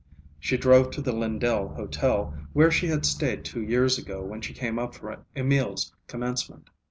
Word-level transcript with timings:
She 0.39 0.57
drove 0.57 0.89
to 0.93 1.01
the 1.03 1.11
Lindell 1.15 1.75
Hotel, 1.75 2.33
where 2.53 2.71
she 2.71 2.87
had 2.87 3.05
stayed 3.05 3.45
two 3.45 3.61
years 3.61 3.99
ago 3.99 4.23
when 4.25 4.41
she 4.41 4.51
came 4.51 4.79
up 4.79 4.95
for 4.95 5.23
Emil's 5.35 5.93
Commencement. 6.07 6.71